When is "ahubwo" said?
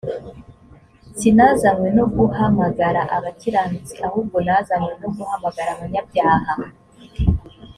4.07-4.37